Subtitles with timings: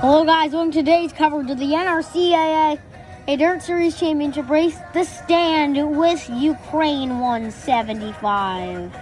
[0.00, 0.52] Hello, guys.
[0.52, 2.78] Welcome to today's coverage of the NRRCAA
[3.26, 4.78] a Dirt Series Championship race.
[4.94, 8.92] The stand with Ukraine 175.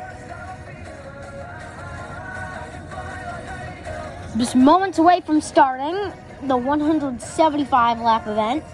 [4.38, 6.14] Just moments away from starting
[6.48, 8.64] the 175 lap event.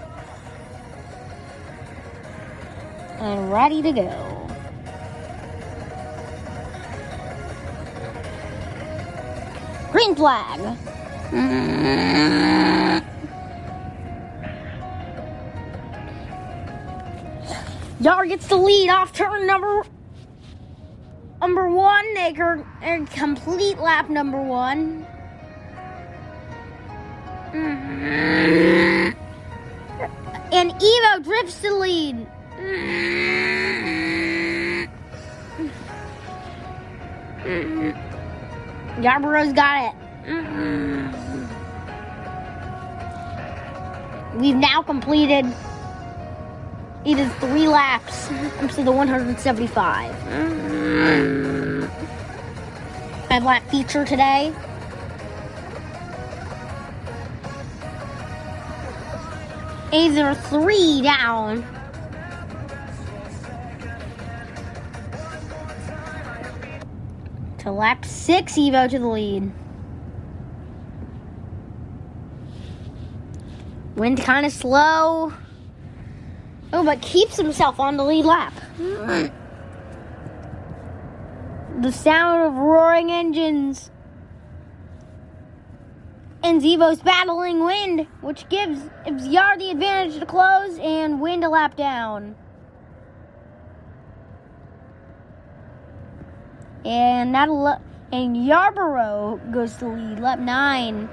[3.19, 4.49] And ready to go.
[9.91, 10.79] Green flag.
[11.33, 13.03] Mm.
[18.01, 19.83] Yar gets the lead off turn number
[21.41, 22.15] number one.
[22.15, 25.07] They can complete lap number one.
[27.53, 29.15] Mm.
[30.53, 32.27] And Evo drifts the lead.
[32.59, 33.13] Mm.
[39.03, 40.92] Yarborough's got it.
[44.37, 45.47] We've now completed
[47.05, 50.15] it is three laps up to the 175.
[53.29, 54.53] Five lap feature today.
[59.93, 61.65] Either three down.
[67.59, 69.53] To lap six, Evo to the lead.
[74.03, 75.33] Wind kind of slow.
[76.73, 78.53] Oh, but keeps himself on the lead lap.
[81.81, 83.93] The sound of roaring engines.
[86.43, 91.77] And Zevo's battling wind, which gives Yar the advantage to close and wind a lap
[91.77, 92.35] down.
[96.85, 97.81] And that'll
[98.11, 101.09] and Yarborough goes to lead, lap nine.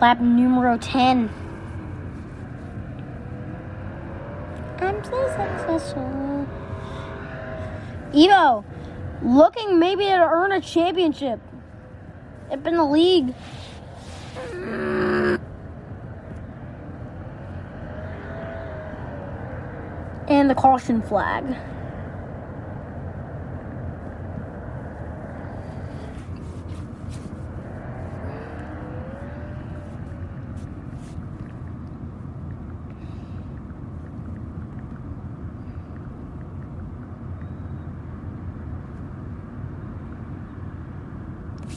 [0.00, 1.28] Lap numero 10.
[4.80, 6.46] I'm so successful.
[8.12, 8.64] Evo,
[9.22, 11.40] looking maybe to earn a championship
[12.52, 13.34] up in the league.
[20.28, 21.56] And the caution flag.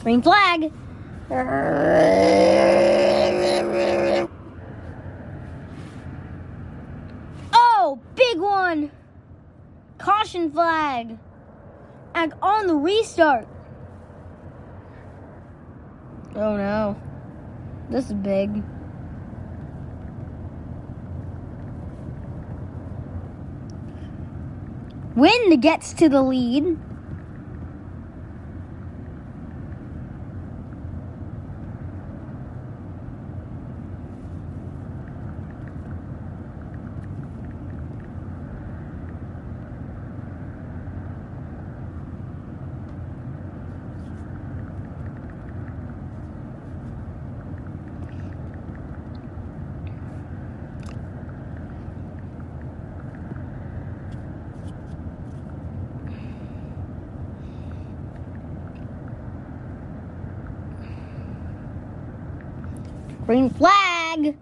[0.02, 0.72] Green flag.
[7.52, 8.90] Oh, big one.
[9.98, 11.16] Caution flag.
[12.16, 13.46] And on the restart.
[16.34, 17.00] Oh no.
[17.88, 18.60] This is big.
[25.14, 26.76] Wind gets to the lead.
[63.24, 64.36] Green flag.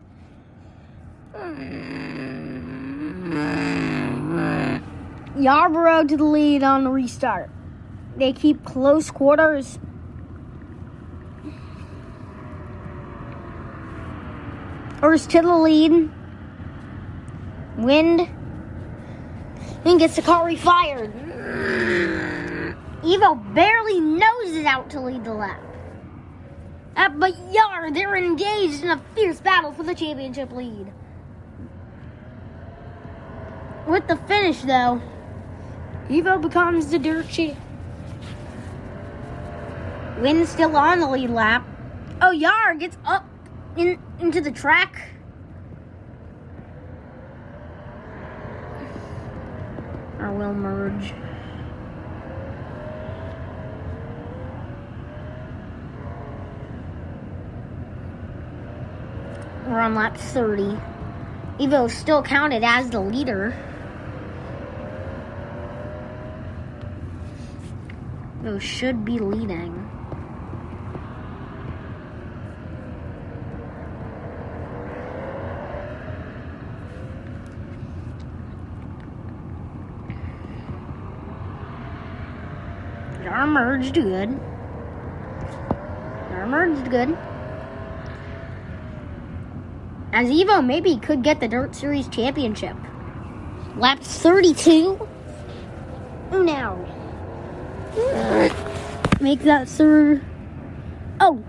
[5.36, 7.50] Yarborough to the lead on the restart.
[8.16, 9.78] They keep close quarters.
[14.98, 16.10] First to the lead.
[17.78, 18.28] Wind.
[19.84, 21.14] Then gets the car refired.
[23.02, 25.60] Evo barely noses out to lead the lap.
[26.96, 30.92] Uh, but Yar, they're engaged in a fierce battle for the championship lead.
[33.90, 35.02] With the finish, though,
[36.08, 37.36] Evo becomes the dirt.
[40.20, 41.66] Win still on the lead lap.
[42.22, 43.28] Oh, Yar gets up
[43.76, 45.10] in, into the track.
[50.20, 51.12] Or will merge.
[59.66, 60.78] We're on lap 30.
[61.58, 63.52] Evo still counted as the leader.
[68.42, 69.86] Evo should be leading.
[83.28, 84.40] Our merged good.
[86.30, 87.16] Our merged good.
[90.12, 92.76] As Evo maybe could get the Dirt Series championship.
[93.76, 95.08] Lap 32.
[96.32, 96.99] Now.
[99.20, 100.22] Make that third.
[101.20, 101.42] Oh.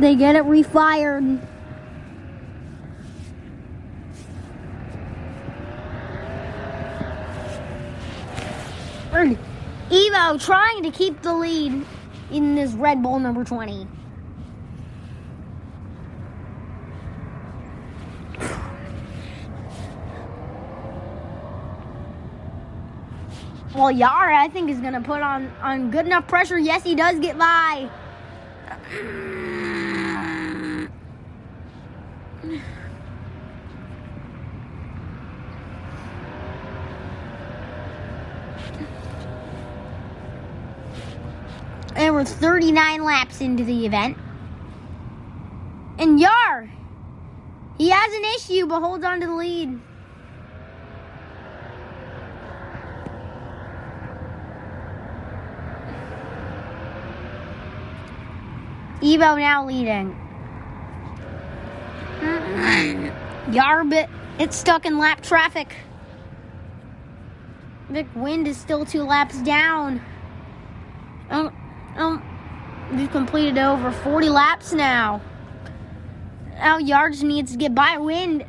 [0.00, 1.40] They get it refired.
[9.94, 11.84] Evo trying to keep the lead
[12.30, 13.86] in this Red Bull number 20.
[23.74, 26.58] Well, Yara, I think, is going to put on, on good enough pressure.
[26.58, 27.90] Yes, he does get by.
[41.96, 44.16] And we're 39 laps into the event.
[45.98, 46.70] And Yar,
[47.76, 49.80] he has an issue, but holds on to the lead.
[59.04, 60.16] Evo now leading.
[63.50, 64.08] Yarbit,
[64.38, 65.76] it's stuck in lap traffic.
[67.90, 70.00] Vic Wind is still two laps down.
[71.28, 71.54] Um,
[71.96, 72.22] um,
[72.94, 75.20] we've completed over 40 laps now.
[76.54, 78.46] Now Yards needs to get by Wind,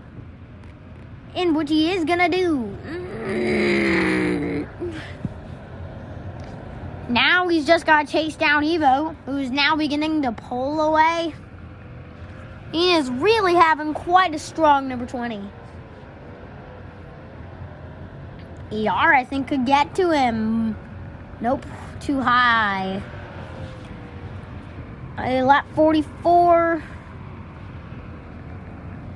[1.35, 3.94] and which he is gonna do.
[7.09, 11.33] Now he's just got to chase down Evo, who's now beginning to pull away.
[12.71, 15.37] He is really having quite a strong number 20.
[18.71, 20.75] ER, I think, could get to him.
[21.39, 21.65] Nope,
[21.99, 23.01] too high.
[25.17, 26.83] A lap 44.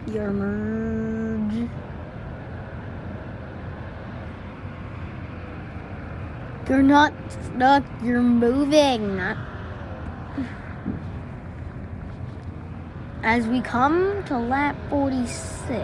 [0.07, 1.69] Your merge.
[6.69, 9.19] You're not stuck, you're moving.
[13.23, 15.75] As we come to lap 46,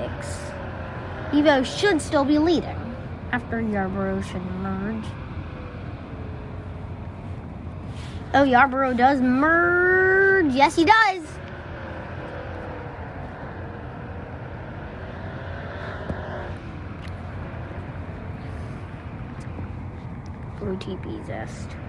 [1.32, 2.78] Evo should still be leading
[3.32, 5.06] after Yarborough should merge.
[8.36, 10.54] Oh, Yarborough does merge.
[10.54, 11.24] Yes, he does.
[20.75, 21.85] TP Zest.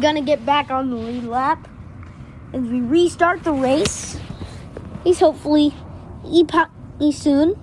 [0.00, 1.68] Gonna get back on the lead lap
[2.52, 4.18] as we restart the race.
[5.04, 5.74] He's hopefully
[6.24, 6.70] epoch
[7.12, 7.54] soon.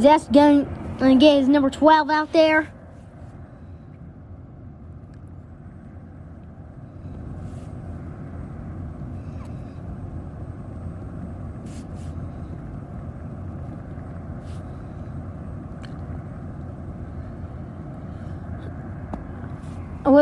[0.00, 0.66] Zest going
[1.00, 2.72] to get his number 12 out there.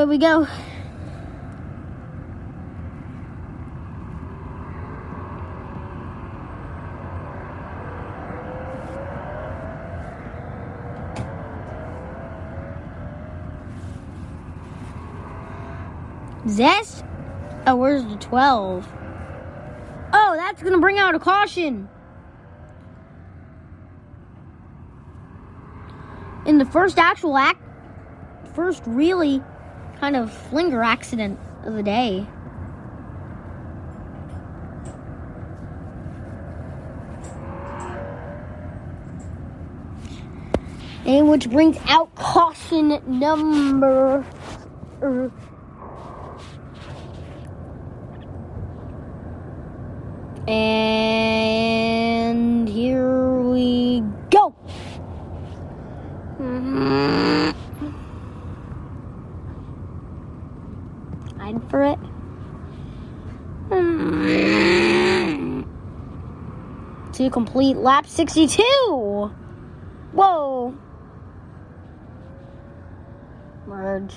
[0.06, 0.46] Away we go.
[16.46, 17.04] Zest?
[17.66, 18.86] Oh, where's the 12?
[20.12, 21.88] Oh, that's going to bring out a caution.
[26.46, 27.60] In the first actual act,
[28.54, 29.42] first really
[30.00, 32.26] kind of flinger accident of the day.
[41.04, 44.24] And which brings out caution number.
[45.00, 45.30] Er,
[50.48, 54.54] and here we go.
[61.40, 61.98] I'd for it.
[67.26, 68.62] To complete lap 62.
[70.12, 70.78] Whoa.
[73.66, 74.14] Merge.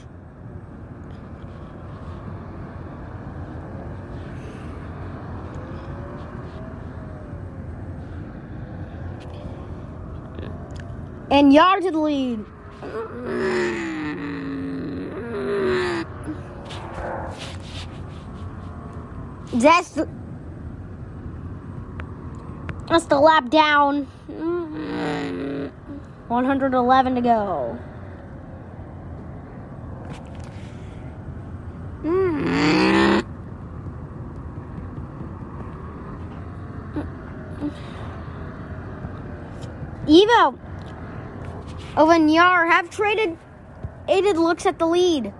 [11.31, 12.45] And yard to the lead.
[19.55, 20.07] That's the,
[22.89, 24.07] that's the lap down.
[26.27, 27.79] 111 to go.
[40.07, 40.57] Evo
[41.97, 43.37] over Nyar have traded
[44.07, 45.31] aided looks at the lead.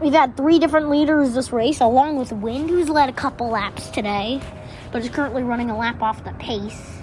[0.00, 3.90] We've had three different leaders this race, along with Wind, who's led a couple laps
[3.90, 4.40] today,
[4.92, 6.98] but is currently running a lap off the pace.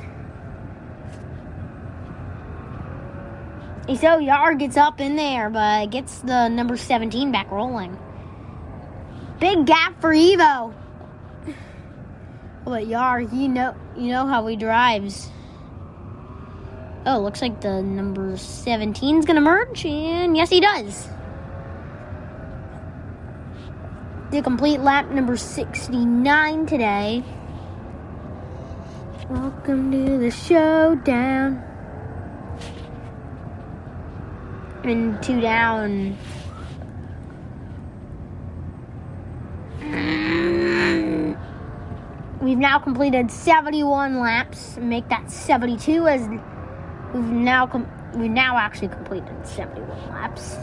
[3.99, 7.99] So Yar gets up in there, but gets the number 17 back rolling.
[9.39, 10.73] Big gap for Evo.
[12.65, 15.29] But Yar, you know you know how he drives.
[17.05, 21.07] Oh, looks like the number 17 is gonna merge, and yes he does.
[24.31, 27.23] The complete lap number 69 today.
[29.29, 31.63] Welcome to the showdown.
[34.83, 36.17] And two down.
[42.41, 44.77] We've now completed 71 laps.
[44.77, 46.27] Make that 72 as
[47.13, 50.57] we've now com- we've now actually completed 71 laps.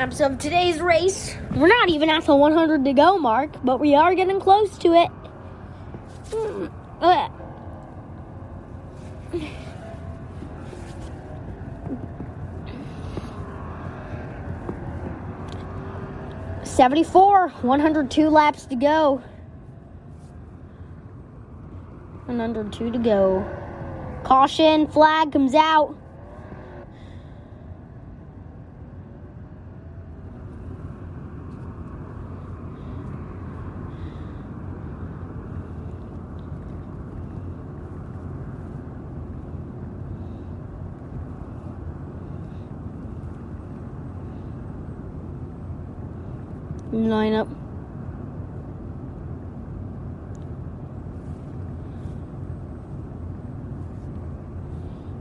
[0.00, 3.94] Um, so today's race, we're not even at the 100 to go mark, but we
[3.94, 5.10] are getting close to it.
[6.30, 7.28] Mm, uh.
[16.64, 19.22] Seventy-four, one hundred two laps to go.
[22.24, 23.44] One hundred two to go.
[24.24, 25.94] Caution, flag comes out.
[47.08, 47.48] Line up.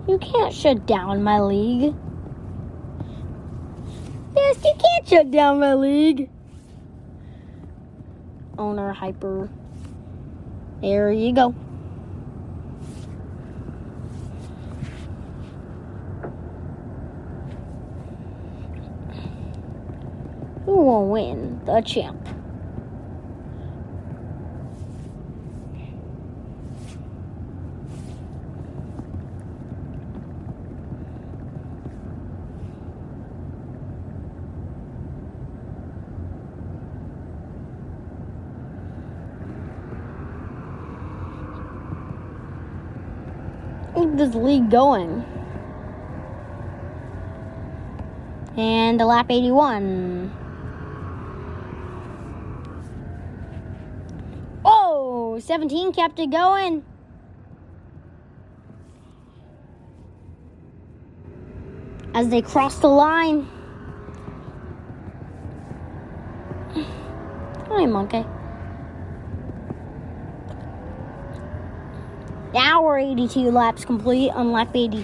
[0.08, 1.96] You can't shut down my league.
[4.36, 6.30] Yes, you can't shut down my league.
[8.58, 9.50] Owner hyper.
[10.82, 11.56] There you go.
[20.66, 21.62] Who will win?
[21.66, 22.18] The champ.
[43.96, 45.24] Keep this league going.
[48.58, 50.32] And the lap 81.
[54.66, 56.86] Oh, 17 kept it going.
[62.14, 63.48] As they cross the line.
[67.68, 68.24] Hi, monkey.
[72.54, 75.04] Now we're 82 laps complete on lap 80.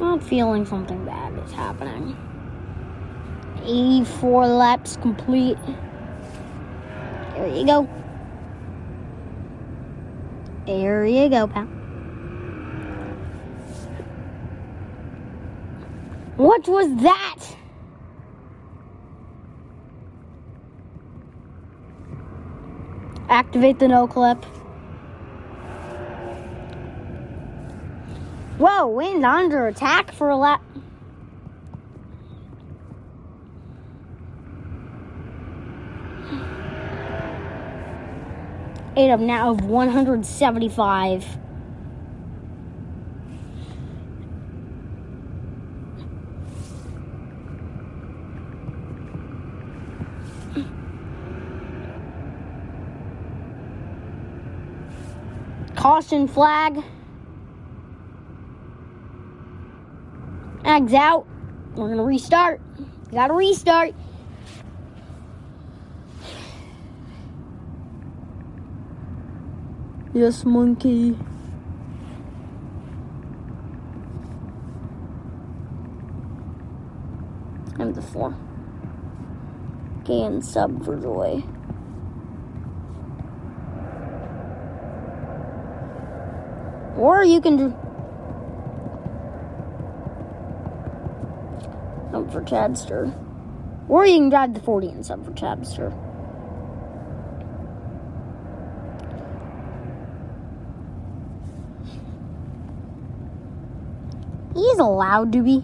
[0.00, 2.16] I'm feeling something bad is happening.
[3.64, 5.58] 84 laps complete.
[7.34, 7.88] There you go.
[10.66, 11.64] There you go, pal.
[16.36, 17.36] What was that?
[23.28, 24.44] Activate the no clip.
[28.58, 30.60] Whoa, wind under attack for a lap.
[38.96, 41.24] Eight of now of 175.
[55.76, 56.82] Caution flag.
[60.78, 61.26] Eggs out.
[61.74, 62.60] We're gonna restart.
[63.10, 63.94] Gotta restart.
[70.14, 71.18] Yes, monkey.
[77.80, 78.36] I'm the four.
[80.04, 81.42] Gain sub for joy.
[86.96, 87.87] Or you can do.
[92.10, 93.12] Sub for Chadster.
[93.88, 95.92] Or you can drive the 40 and sub for Chadster.
[104.54, 105.62] He's allowed to be.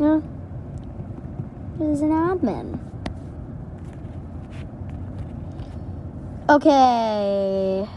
[0.00, 0.20] Yeah.
[1.78, 2.78] He's an admin.
[6.48, 7.88] Okay.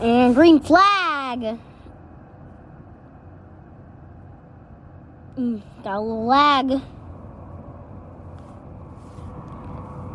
[0.00, 1.58] And green flag.
[5.36, 6.80] Mm, got a little lag.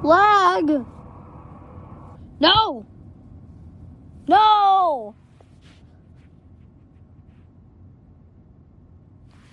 [0.03, 0.85] Lag.
[2.39, 2.85] No.
[4.27, 5.15] No.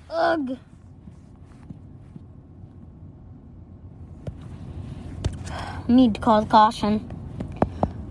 [0.08, 0.58] Ugh.
[5.88, 7.11] Need to cause caution.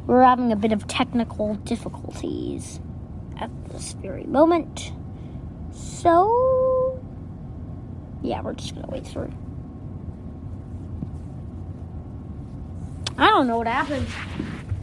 [0.07, 2.79] We're having a bit of technical difficulties
[3.39, 4.91] at this very moment.
[5.71, 6.99] So,
[8.21, 9.31] yeah, we're just gonna wait through.
[13.17, 14.07] I don't know what happened.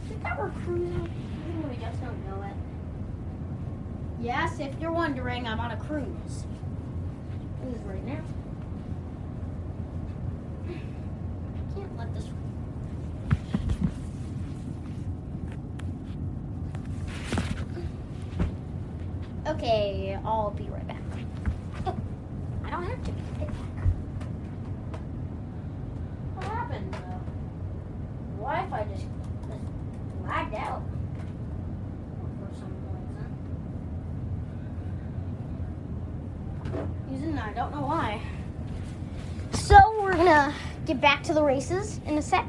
[0.07, 0.39] Think that.
[0.39, 2.53] We just don't know it.
[4.21, 6.45] Yes, if you're wondering, I'm on a cruise.
[7.61, 8.21] Cruise right now.
[10.69, 12.25] I Can't let this.
[19.49, 21.01] Okay, I'll be right back.
[21.87, 21.95] Oh,
[22.63, 23.87] I don't have to be right back.
[26.35, 26.93] What happened?
[26.93, 26.99] The
[28.37, 29.07] Wi-Fi just
[29.47, 29.63] just
[30.23, 30.83] lagged out
[32.39, 32.71] for some
[36.71, 36.93] reason.
[37.11, 38.21] Using I don't know why.
[39.53, 40.53] So we're gonna
[40.85, 42.45] get back to the races in a sec.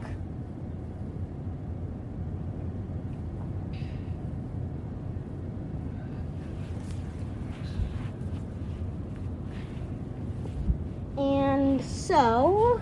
[11.17, 12.81] And so,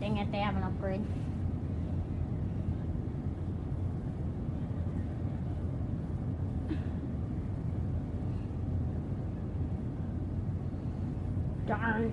[0.00, 1.04] dang it, they have an upgrade.
[11.66, 12.12] Darn.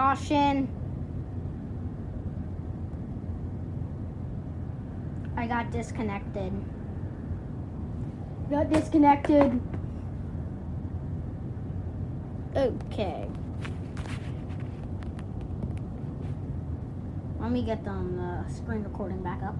[0.00, 0.66] Caution.
[5.36, 6.50] I got disconnected.
[8.48, 9.60] Got disconnected.
[12.56, 13.28] Okay.
[17.38, 19.54] Let me get the uh, screen recording back up.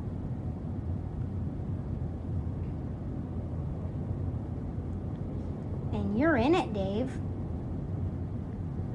[5.92, 7.12] And you're in it, Dave.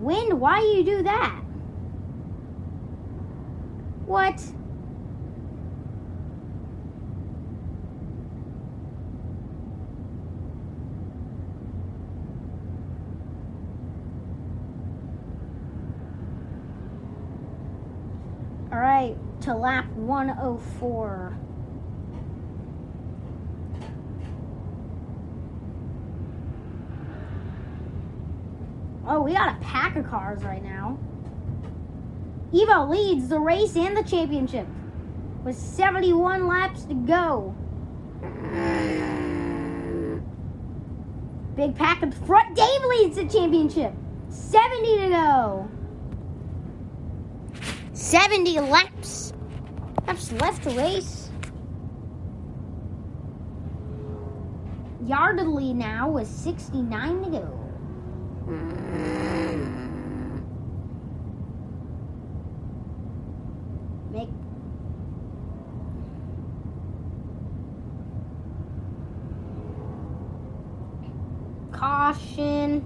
[0.06, 1.41] Wind, why you do that?
[4.06, 4.39] What?
[18.72, 21.44] All right, to lap 104.
[29.08, 30.98] Oh, we got a pack of cars right now.
[32.52, 34.68] Evo leads the race and the championship
[35.44, 37.54] with 71 laps to go.
[41.56, 42.56] Big pack up front.
[42.56, 43.94] Dave leads the championship.
[44.30, 45.70] 70 to go.
[47.94, 49.34] 70 laps.
[50.08, 51.30] Laps left to race.
[55.06, 57.64] Yardley now with 69 to go.
[58.45, 58.60] Make
[71.71, 72.81] caution.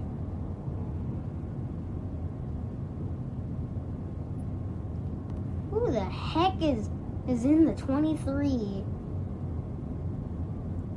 [5.70, 6.88] Who the heck is
[7.28, 8.82] is in the 23?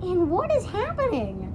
[0.04, 1.49] And what is happening?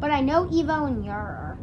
[0.00, 1.56] But I know Evo and Yara.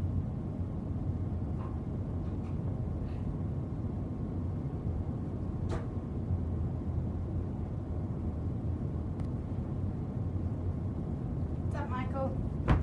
[11.62, 12.36] What's up, Michael?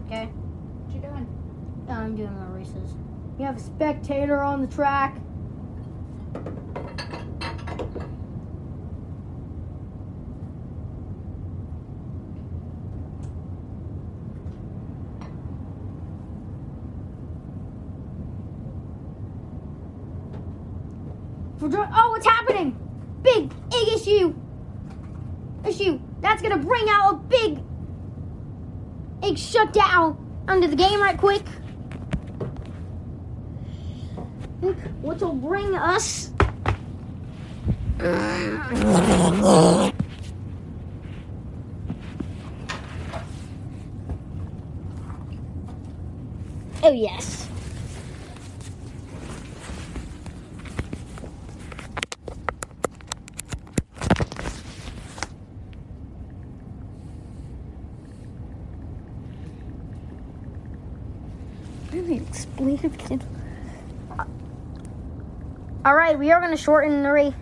[0.06, 0.26] Okay.
[0.26, 1.26] What you doing?
[1.88, 2.94] I'm doing my races.
[3.40, 5.20] You have a spectator on the track.
[21.74, 22.76] Oh, what's happening?
[23.22, 24.34] Big, big issue.
[25.66, 26.00] Issue.
[26.20, 27.60] That's gonna bring out a big,
[29.20, 30.16] big shutdown
[30.48, 31.46] under the game right quick.
[34.60, 36.30] Which will bring us.
[46.84, 47.42] Oh, yes.
[62.08, 63.22] Explain it.
[65.84, 67.34] All right, we are going to shorten the race.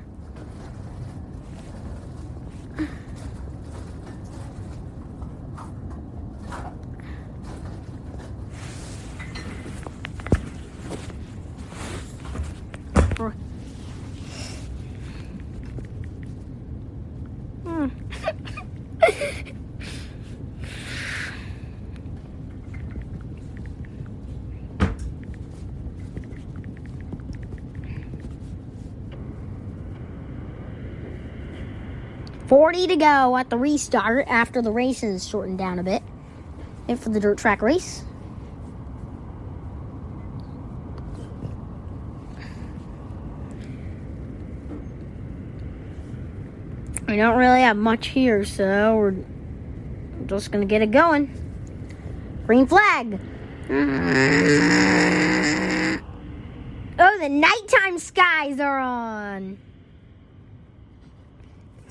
[32.70, 36.04] 40 to go at the restart after the race is shortened down a bit.
[36.86, 38.04] It for the dirt track race.
[47.08, 49.16] We don't really have much here, so we're
[50.26, 51.26] just gonna get it going.
[52.46, 53.18] Green flag.
[57.00, 59.58] Oh, the nighttime skies are on.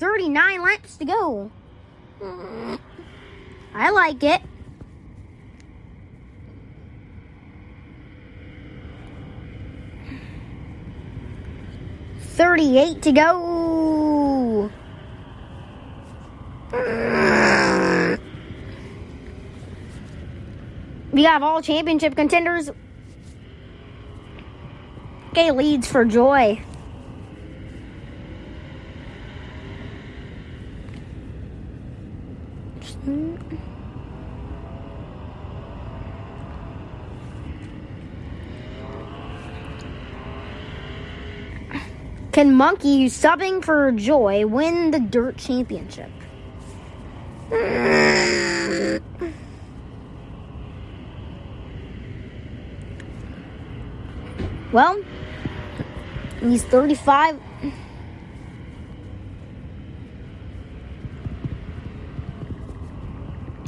[0.00, 1.50] 39 laps to go.
[3.74, 4.40] I like it.
[12.20, 14.70] Thirty-eight to go.
[21.12, 22.70] We have all championship contenders.
[25.28, 26.62] Okay, leads for Joy.
[42.40, 46.08] Can Monkey, who's subbing for Joy, win the Dirt Championship?
[54.72, 55.02] Well,
[56.40, 57.38] he's 35.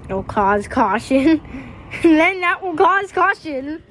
[0.07, 1.29] It'll cause caution.
[1.29, 3.83] and then that will cause caution.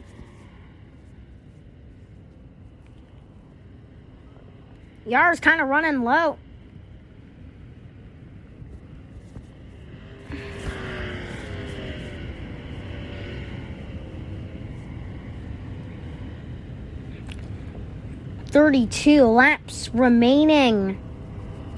[5.05, 6.37] Yar's kind of running low.
[18.47, 20.99] Thirty-two laps remaining.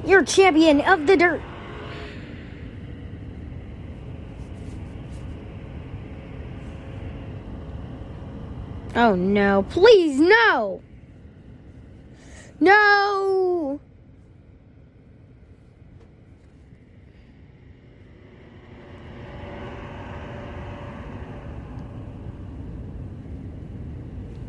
[0.05, 1.41] You're champion of the dirt.
[8.95, 10.81] Oh no, please no!
[12.63, 13.82] No!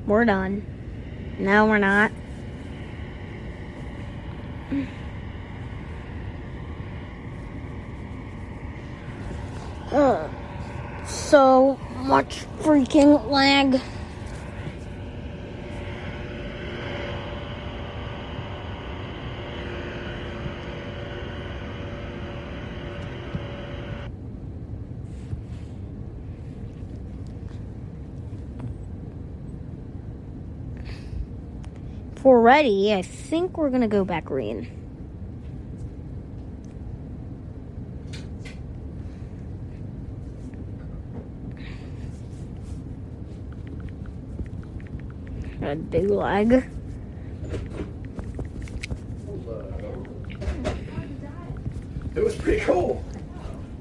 [0.07, 0.65] We're done.
[1.41, 2.13] No, we're not.
[9.91, 10.31] Ugh.
[11.05, 13.81] So much freaking lag.
[32.25, 34.67] If we're ready, I think we're gonna go back green.
[45.61, 46.65] A big lag.
[52.15, 53.05] It was pretty cool.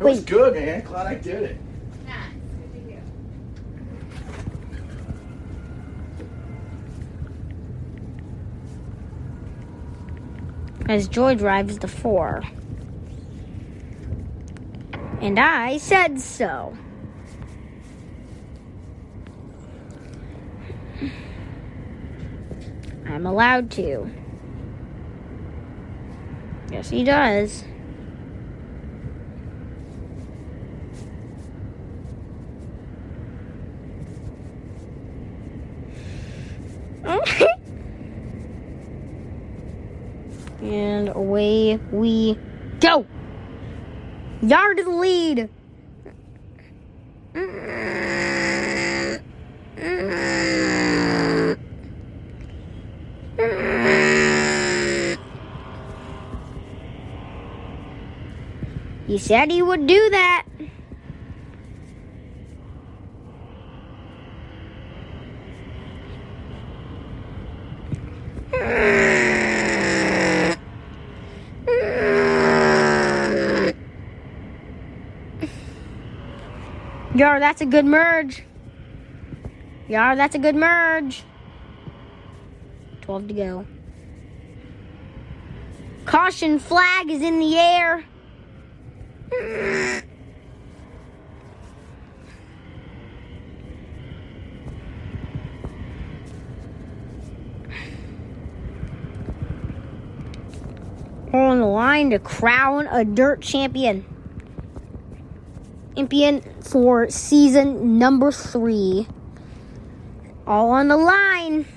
[0.01, 0.84] It was good, man.
[0.84, 1.58] Glad I did it.
[2.06, 2.34] Nice.
[2.60, 2.99] Good to hear.
[10.93, 12.43] As Joy drives the four.
[15.21, 16.77] And I said so.
[23.08, 24.08] I'm allowed to.
[26.71, 27.63] Yes, he does.
[40.63, 41.10] And
[41.92, 42.38] we
[42.80, 43.06] go.
[44.42, 45.50] Yard to the lead.
[59.08, 60.46] He said he would do that.
[77.34, 78.43] Yar, that's a good merge.
[79.88, 81.24] Yar, that's a good merge.
[83.02, 83.65] 12 to go.
[86.06, 88.06] Caution flag is in the air.
[101.34, 104.12] On the line to crown a dirt champion.
[105.95, 109.08] Champion for season number three.
[110.47, 111.67] All on the line.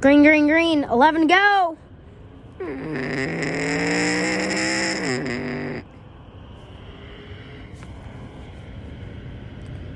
[0.00, 0.84] Green, green, green.
[0.84, 1.78] 11 to go.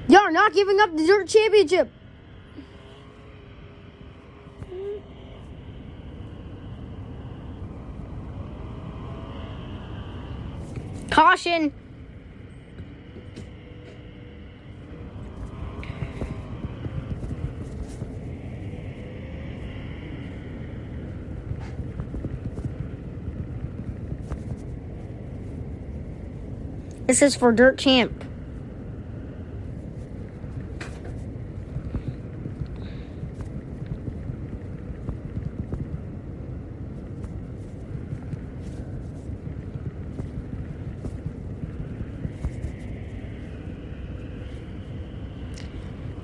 [0.08, 1.90] You're not giving up the dirt championship.
[11.10, 11.72] Caution.
[27.06, 28.27] This is for Dirt Champ.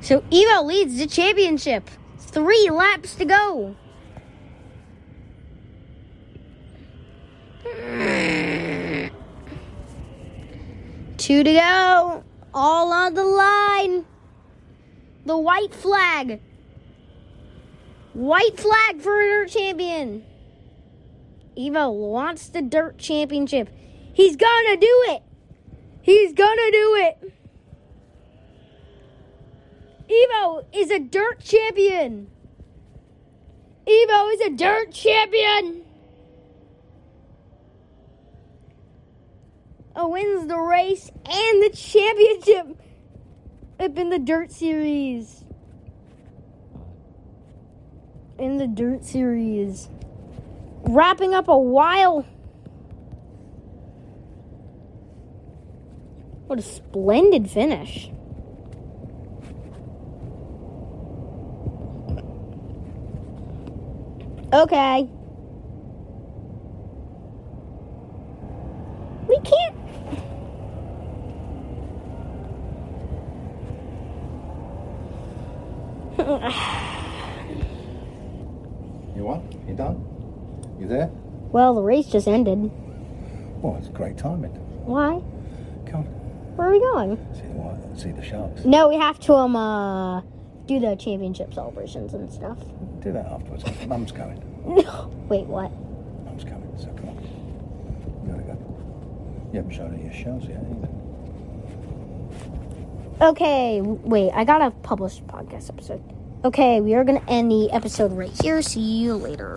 [0.05, 1.89] So Evo leads the championship.
[2.19, 3.75] Three laps to go.
[11.17, 12.23] Two to go.
[12.53, 14.05] All on the line.
[15.25, 16.43] The white flag.
[18.13, 20.23] White flag for a dirt champion.
[21.57, 23.71] Evo wants the dirt championship.
[24.13, 25.23] He's gonna do it.
[26.03, 27.33] He's gonna do it.
[30.11, 32.29] Evo is a dirt champion.
[33.87, 35.83] Evo is a dirt champion.
[39.97, 42.77] Oh, wins the race and the championship
[43.79, 45.45] up in the dirt series.
[48.39, 49.89] In the dirt series.
[50.83, 52.27] Wrapping up a while.
[56.47, 58.11] What a splendid finish.
[64.55, 65.09] Okay.
[69.27, 69.75] We can't.
[79.17, 79.43] You what?
[79.69, 80.05] You done?
[80.79, 81.11] You there?
[81.51, 82.71] well, the race just ended.
[83.61, 84.51] Well, it's great timing.
[84.87, 85.21] Why?
[85.87, 86.07] Come on.
[86.57, 87.17] Where are we going?
[87.35, 88.01] See the?
[88.01, 88.65] See the sharks.
[88.65, 90.21] No, we have to um uh
[90.67, 92.59] do the championship celebrations and stuff.
[93.01, 93.65] Do that afterwards.
[93.87, 94.41] Mum's coming.
[94.67, 95.11] No.
[95.29, 95.71] Wait, what?
[96.25, 96.73] Mum's coming.
[96.79, 97.17] So come on.
[98.27, 98.57] You gotta go.
[99.53, 100.89] You haven't shown her your shells yet either.
[103.21, 106.03] Okay, wait, I gotta publish a podcast episode.
[106.45, 108.63] Okay, we are gonna end the episode right here.
[108.63, 109.53] See you later.